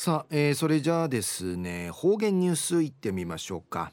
[0.00, 3.90] さあ、えー、それじゃあですね方言ニュースいってみましょうか、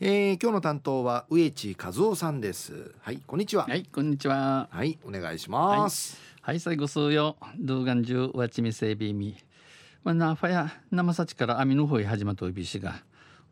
[0.00, 2.90] えー、今日の担当は植地和夫さんです。
[2.98, 3.66] はいこんにちは。
[3.68, 4.68] はいこんにちは。
[4.68, 7.36] はいお願いします、はい、はい、最後数よ。
[7.56, 9.36] 動画中わちみせびみ。
[10.02, 13.04] まあなファや生さちから網の方へ始まったおびしが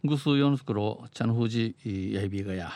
[0.03, 2.73] ぐすうよのところ茶の富士やいびがや。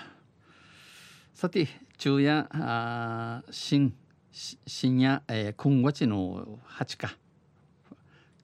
[1.34, 1.66] さて
[1.98, 3.92] 昼夜あ深
[4.30, 7.16] 深夜、えー、今月の8か。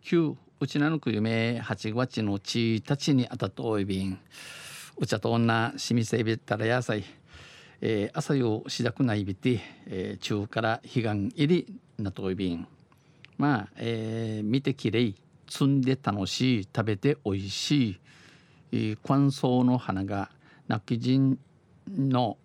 [0.02, 4.18] 9うちなのく夢8月のちたちにあたとおいびん。
[4.96, 7.04] うちゃと女しみせびたらやさい、
[7.82, 11.02] えー、朝よしだくないびて、えー、中から彼岸
[11.36, 12.66] 入りなとおいびん。
[13.36, 15.14] まあ、えー、見てきれい。
[15.46, 16.64] 摘んで楽しい。
[16.64, 18.00] 食べておいしい、
[18.72, 20.30] えー、乾燥の花が
[20.68, 21.38] 泣き人
[21.86, 22.38] の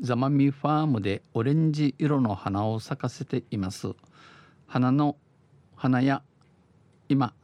[0.00, 3.92] ザマミファームでオレンジ色の花を咲かせています。
[4.66, 5.18] 花の
[5.76, 6.22] 花や
[7.10, 7.34] 今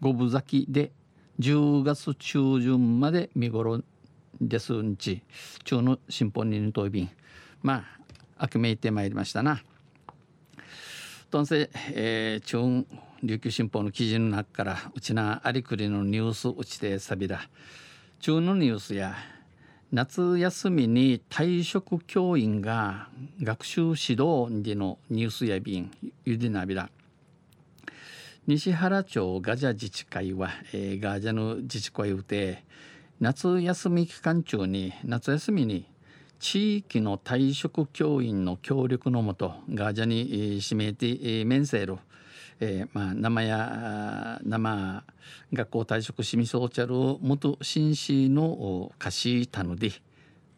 [0.00, 0.92] 五分咲きで
[1.40, 3.82] 10月中旬まで見頃
[4.40, 5.22] ですんち。
[5.64, 7.10] 中の新本人といびん
[7.62, 7.84] ま
[8.38, 9.62] あ悪めいてまいりましたな。
[11.30, 12.86] とんせ、えー、中
[13.22, 17.40] 琉球新報の記事の中からうちなありくりのニュースうちてさびら
[18.20, 19.14] 中のニュースや
[19.92, 23.08] 夏休みに退職教員が
[23.42, 25.90] 学習指導でのニュースやびん
[26.24, 26.90] ゆでなびら。
[28.46, 32.62] 西原町ガジャ自治会は、えー、ガジャの自治会うて
[33.18, 35.84] 夏休み期間中に夏休みに
[36.38, 41.98] 地域の退職教員の協力のもとガジャに、えー、指名て、えー、メンセール、
[42.60, 45.02] えー、まあ生や生
[45.52, 49.90] 学校退職しみそうちゃる元紳士の歌詞たので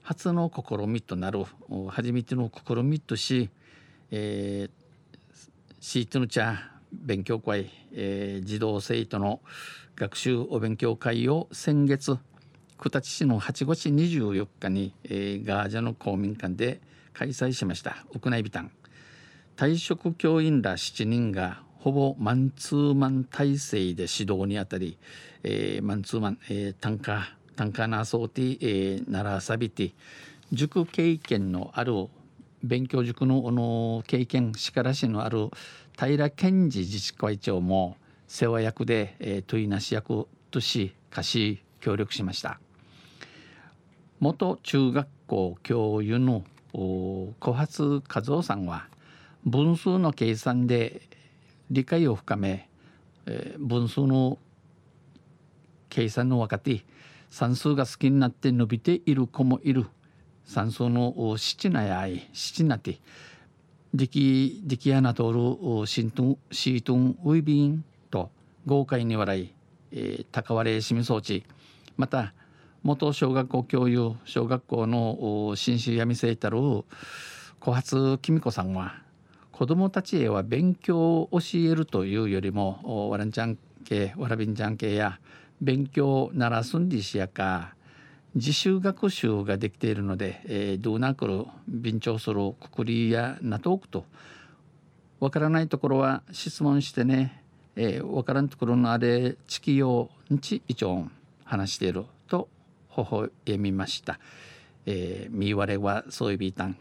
[0.02, 1.47] 初の試みとなる
[1.89, 3.48] 初めての試みとし、
[4.11, 5.36] えー、
[5.80, 9.41] シートの茶勉強会、えー、児童生徒の
[9.97, 12.19] 学習お勉強会を先月
[12.78, 16.80] 九立市の8月24日に、えー、ガージャの公民館で
[17.12, 18.05] 開催しました。
[18.14, 18.70] 屋内ビタン
[19.57, 24.98] 退職教員ら7人がほぼマンツーマン体制で指導にあたり、
[25.42, 29.92] えー、マンツーマン、えー、単価単価なそうて、えー、ならさびて
[30.52, 31.95] 塾経験のある
[32.63, 35.51] 勉強塾のの経験力しのある
[35.98, 37.96] 平健二自治会長も
[38.27, 42.61] 世話役で、えー、問いなし役とし貸し協力しました。
[44.20, 48.89] 元中学校教諭の小発和夫さんは
[49.45, 51.02] 分数の計算で
[51.70, 52.68] 理解を深め、
[53.27, 54.39] えー、分数の
[55.89, 56.85] 計算の若手
[57.30, 59.86] 算数が好きになって伸びている子もいる。
[60.48, 63.01] 山荘の七なやい七なて
[63.92, 68.31] デキデキアナトールシントンシートンウィビンと
[68.64, 69.53] 豪快に笑い、
[69.92, 71.45] えー、高割れしみ装置
[71.98, 72.33] また
[72.83, 76.59] 元小学校教諭小学校の新州闇生たる
[77.61, 79.03] 小発きみ子さんは
[79.53, 85.19] 子どもたちへは勉強を教えるというよりもわらんちゃん系わらびんちゃん系や
[85.61, 87.75] 勉強ならすんりしやか。
[88.38, 94.04] 自習学習ができているので、えー、どうなくる便調するくくりやなとおくと
[95.18, 97.42] わからないところは質問してね、
[97.74, 101.08] えー、わからんところのあれ地域用んち一応
[101.44, 102.48] 話していると
[102.96, 104.20] 微笑みました。
[104.86, 106.76] えー、見割れはそういびいたん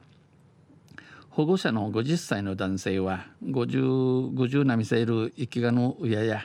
[1.31, 6.43] 保護者の50歳の男性は 50, 50なみせる生きがの親や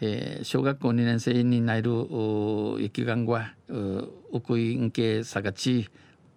[0.00, 5.88] えー、小学校2年生になる生きがんはウクイン系さがち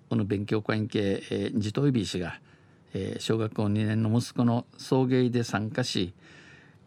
[0.10, 2.40] この勉強会系、えー、ジトイビー氏が、
[2.94, 6.14] えー、小学校2年の息子の送迎で参加し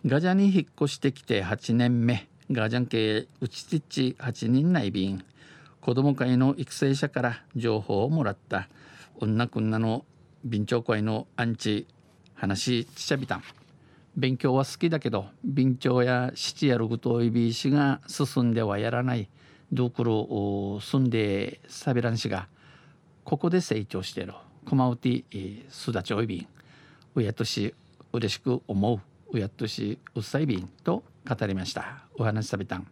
[0.05, 5.25] ガジャに引っ越してきて8年目ガジャン系ウチティッチ8人内便
[5.87, 8.69] 子ども会の育成者から情報をもらった。
[9.21, 10.05] 女くんなの
[10.45, 11.87] 便長会のアンチ
[12.35, 13.43] 話ちちゃびたん。
[14.17, 19.29] 勉強は好きだけど便長や七やることいびしが進んではやらない。
[19.73, 22.49] ドクロ住んでサビラン氏が
[23.25, 24.33] ここで成長している。
[24.65, 26.47] コマウティスダチョイビン
[27.15, 27.75] 親とし
[28.13, 29.01] 嬉しく思う。
[29.33, 32.05] 親としうっさいびんと語りました。
[32.15, 32.87] お話しさびたん、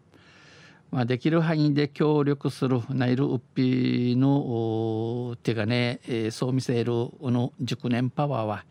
[0.91, 2.81] まあ、できる範囲で協力する。
[2.91, 6.93] ナイルウッピーの手がね、えー、そう見せる。
[6.93, 8.65] の熟年パワーは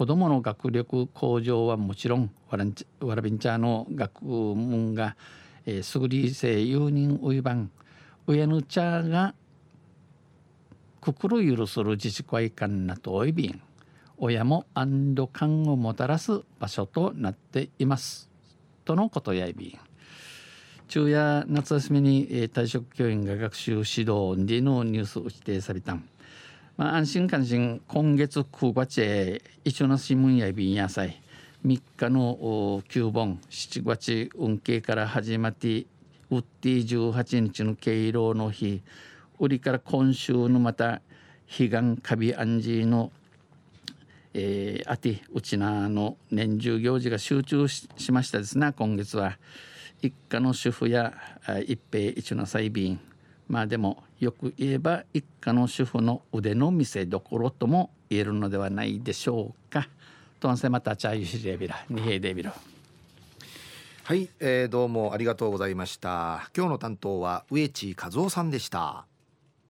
[0.00, 5.14] 子どもの学力向上はもちろんわらんわらびんちゃの学問が、
[5.66, 7.70] えー、すぐりせ有人ウイバン
[8.26, 9.34] 親の茶が
[11.02, 13.60] 心許する自治会館なとおいびん
[14.16, 18.30] 親も安堵感をもたらす場所となっています
[18.86, 19.78] とのことやいびん。
[20.88, 26.08] 昼夜夏休みに、え、退職教員が学習指導でのニュースを指定されたん。
[26.76, 31.20] まあ、安心関心今月9月へ一応の新聞やびんやさい。
[31.66, 35.86] 3日の9本7月運慶から始まって
[36.30, 38.82] ウッディ18日の敬老の日。
[39.38, 41.02] 売りから今週のまた
[41.48, 43.12] 彼岸カビアンジーの
[44.32, 49.38] えー、あてうちなの年中行事が集中しましたですな今月は。
[50.02, 51.12] 一家の主婦や
[51.66, 52.98] 一平一の裁便
[53.50, 59.88] まあでもよく言えば一家の主婦の腕の見せ所とも言えるのではないでしょうか。
[60.38, 62.52] とんせまたチャイシレビラニヘイデビル。
[64.04, 66.48] はい、えー、どうもありがとうございました。
[66.56, 69.09] 今日の担当は植地和夫さんでした。